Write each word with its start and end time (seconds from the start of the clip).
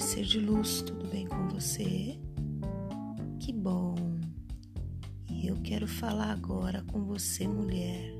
ser 0.00 0.24
de 0.24 0.40
luz, 0.40 0.82
tudo 0.82 1.06
bem 1.08 1.26
com 1.26 1.48
você? 1.48 2.18
Que 3.38 3.52
bom! 3.52 3.94
E 5.28 5.46
eu 5.48 5.56
quero 5.62 5.86
falar 5.86 6.32
agora 6.32 6.82
com 6.84 7.04
você, 7.04 7.46
mulher, 7.46 8.14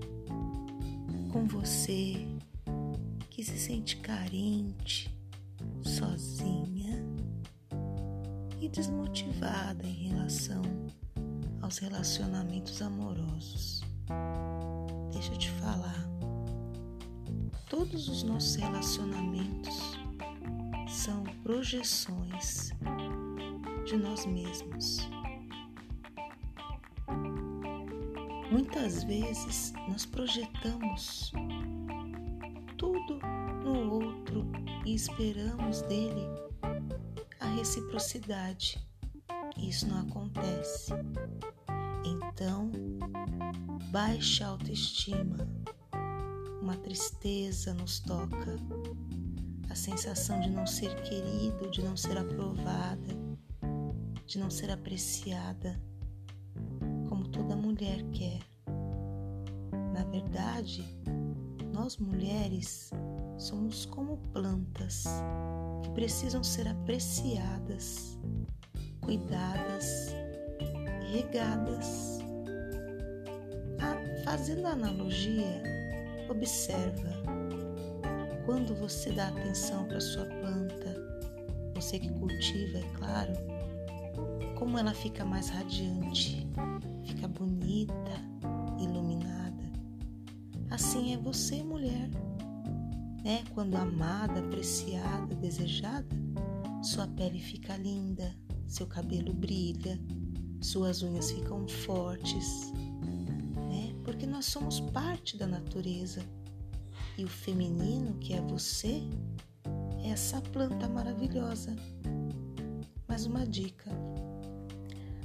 com 1.32 1.46
você 1.46 2.26
que 3.30 3.42
se 3.42 3.58
sente 3.58 3.96
carente, 3.96 5.16
sozinha 5.82 7.04
e 8.60 8.68
desmotivada 8.68 9.86
em 9.86 10.08
relação 10.08 10.62
aos 11.60 11.78
relacionamentos 11.78 12.82
amorosos. 12.82 13.82
Deixa 15.12 15.32
eu 15.32 15.38
te 15.38 15.50
falar, 15.52 16.08
todos 17.68 18.08
os 18.08 18.22
nossos 18.22 18.56
relacionamentos 18.56 19.81
projeções 21.42 22.70
de 23.84 23.96
nós 23.96 24.24
mesmos. 24.26 24.98
Muitas 28.50 29.02
vezes 29.04 29.72
nós 29.88 30.06
projetamos 30.06 31.32
tudo 32.76 33.18
no 33.64 33.92
outro 34.04 34.46
e 34.84 34.94
esperamos 34.94 35.82
dele 35.82 36.26
a 37.40 37.46
reciprocidade. 37.46 38.78
Isso 39.56 39.88
não 39.88 40.00
acontece. 40.00 40.92
Então, 42.04 42.70
baixa 43.90 44.46
autoestima, 44.46 45.48
uma 46.60 46.76
tristeza 46.76 47.74
nos 47.74 48.00
toca, 48.00 48.56
a 49.72 49.74
sensação 49.74 50.38
de 50.38 50.50
não 50.50 50.66
ser 50.66 50.94
querido, 51.00 51.70
de 51.70 51.82
não 51.82 51.96
ser 51.96 52.18
aprovada, 52.18 53.16
de 54.26 54.38
não 54.38 54.50
ser 54.50 54.70
apreciada, 54.70 55.80
como 57.08 57.26
toda 57.28 57.56
mulher 57.56 58.02
quer. 58.12 58.40
Na 59.94 60.04
verdade, 60.04 60.84
nós 61.72 61.96
mulheres 61.96 62.90
somos 63.38 63.86
como 63.86 64.18
plantas 64.34 65.04
que 65.82 65.90
precisam 65.92 66.44
ser 66.44 66.68
apreciadas, 66.68 68.18
cuidadas, 69.00 70.14
regadas. 71.10 72.18
Ah, 73.80 74.22
fazendo 74.22 74.66
a 74.66 74.72
analogia, 74.72 75.62
observa 76.28 77.21
quando 78.44 78.74
você 78.74 79.12
dá 79.12 79.28
atenção 79.28 79.86
para 79.86 80.00
sua 80.00 80.24
planta, 80.24 80.96
você 81.74 81.98
que 81.98 82.08
cultiva, 82.08 82.78
é 82.78 82.90
claro, 82.96 83.32
como 84.56 84.78
ela 84.78 84.94
fica 84.94 85.24
mais 85.24 85.48
radiante, 85.48 86.46
fica 87.04 87.28
bonita, 87.28 88.12
iluminada. 88.78 89.62
Assim 90.70 91.14
é 91.14 91.16
você, 91.16 91.62
mulher. 91.62 92.08
Né? 93.24 93.44
Quando 93.54 93.76
amada, 93.76 94.40
apreciada, 94.40 95.34
desejada, 95.36 96.16
sua 96.82 97.06
pele 97.06 97.38
fica 97.38 97.76
linda, 97.76 98.34
seu 98.66 98.86
cabelo 98.86 99.32
brilha, 99.32 100.00
suas 100.60 101.02
unhas 101.02 101.30
ficam 101.30 101.68
fortes, 101.68 102.72
né? 103.68 103.94
Porque 104.04 104.26
nós 104.26 104.46
somos 104.46 104.80
parte 104.80 105.36
da 105.36 105.46
natureza 105.46 106.22
e 107.16 107.24
o 107.24 107.28
feminino, 107.28 108.14
que 108.18 108.32
é 108.34 108.40
você, 108.40 109.02
é 110.02 110.10
essa 110.10 110.40
planta 110.40 110.88
maravilhosa. 110.88 111.74
Mais 113.08 113.26
uma 113.26 113.46
dica: 113.46 113.90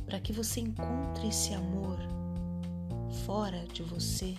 para 0.06 0.20
que 0.20 0.34
você 0.34 0.62
encontre 0.62 1.28
esse 1.28 1.54
amor 1.54 1.98
fora 3.26 3.66
de 3.68 3.84
você, 3.84 4.36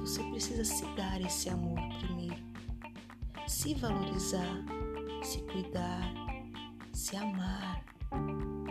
você 0.00 0.22
precisa 0.24 0.64
se 0.64 0.84
dar 0.94 1.20
esse 1.20 1.48
amor 1.48 1.78
primeiro. 1.98 2.42
Se 3.46 3.74
valorizar, 3.74 4.64
se 5.22 5.38
cuidar, 5.42 6.12
se 6.92 7.16
amar 7.16 7.84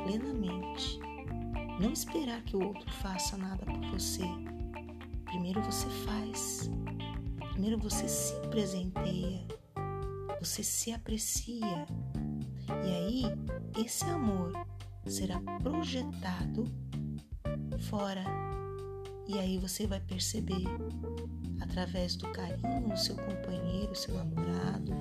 plenamente. 0.03 0.99
Não 1.79 1.91
esperar 1.91 2.41
que 2.43 2.55
o 2.55 2.63
outro 2.67 2.91
faça 2.91 3.37
nada 3.37 3.65
por 3.65 3.81
você. 3.91 4.23
Primeiro 5.25 5.61
você 5.63 5.87
faz. 6.05 6.69
Primeiro 7.51 7.77
você 7.77 8.07
se 8.07 8.33
presenteia, 8.47 9.45
você 10.39 10.63
se 10.63 10.91
aprecia. 10.91 11.85
E 12.85 12.93
aí, 12.93 13.23
esse 13.85 14.05
amor 14.05 14.53
será 15.05 15.39
projetado 15.61 16.63
fora. 17.89 18.23
E 19.27 19.37
aí 19.37 19.57
você 19.57 19.85
vai 19.85 19.99
perceber, 19.99 20.63
através 21.59 22.15
do 22.15 22.31
carinho 22.31 22.89
do 22.89 22.97
seu 22.97 23.15
companheiro, 23.17 23.93
seu 23.95 24.15
namorado, 24.15 24.91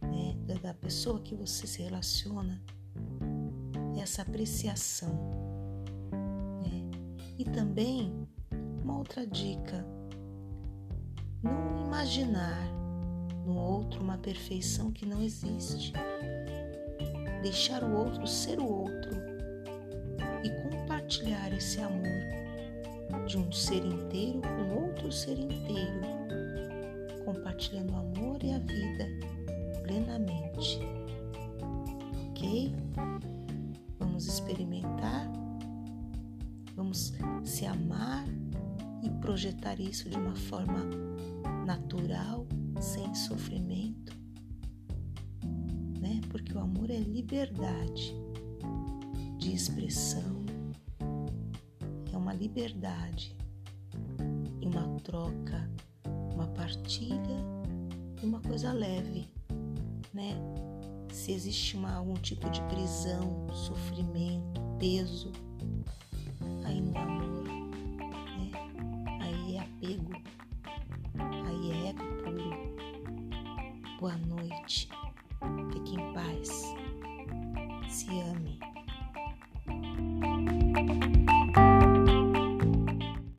né, 0.00 0.36
da 0.62 0.72
pessoa 0.74 1.20
que 1.20 1.34
você 1.34 1.66
se 1.66 1.82
relaciona, 1.82 2.62
essa 4.00 4.22
apreciação. 4.22 5.12
Né? 6.62 6.88
E 7.36 7.44
também, 7.44 8.12
uma 8.82 8.98
outra 8.98 9.26
dica 9.26 9.97
não 11.42 11.86
imaginar 11.86 12.66
no 13.44 13.56
outro 13.56 14.02
uma 14.02 14.18
perfeição 14.18 14.90
que 14.92 15.06
não 15.06 15.22
existe. 15.22 15.92
Deixar 17.42 17.82
o 17.84 17.94
outro 17.94 18.26
ser 18.26 18.58
o 18.58 18.66
outro 18.66 19.10
e 20.42 20.50
compartilhar 20.62 21.52
esse 21.52 21.80
amor 21.80 22.38
de 23.26 23.38
um 23.38 23.50
ser 23.52 23.84
inteiro 23.84 24.40
com 24.40 24.84
outro 24.84 25.12
ser 25.12 25.38
inteiro, 25.38 26.00
compartilhando 27.24 27.92
o 27.92 27.96
amor 27.96 28.42
e 28.42 28.52
a 28.52 28.58
vida 28.58 29.06
plenamente. 29.82 30.80
Ok? 32.30 32.74
Vamos 33.98 34.26
experimentar, 34.26 35.30
vamos 36.74 37.14
se 37.44 37.66
amar 37.66 38.24
e 39.08 39.20
projetar 39.20 39.80
isso 39.80 40.08
de 40.08 40.16
uma 40.16 40.36
forma 40.36 40.84
natural, 41.66 42.46
sem 42.80 43.14
sofrimento, 43.14 44.16
né? 46.00 46.20
Porque 46.28 46.52
o 46.52 46.58
amor 46.58 46.90
é 46.90 46.98
liberdade 46.98 48.14
de 49.38 49.54
expressão, 49.54 50.44
é 52.12 52.16
uma 52.16 52.32
liberdade 52.32 53.36
e 54.60 54.66
uma 54.66 54.86
troca, 55.00 55.70
uma 56.34 56.46
partilha 56.48 57.44
e 58.22 58.26
uma 58.26 58.40
coisa 58.40 58.72
leve, 58.72 59.28
né? 60.12 60.36
Se 61.12 61.32
existe 61.32 61.76
uma, 61.76 61.94
algum 61.94 62.14
tipo 62.14 62.48
de 62.50 62.60
prisão, 62.62 63.46
sofrimento, 63.52 64.60
peso, 64.78 65.32
Boa 73.98 74.16
noite. 74.16 74.88
Fique 75.72 75.96
em 75.96 76.12
paz. 76.12 76.72
Se 77.90 78.08
ame. 78.20 78.57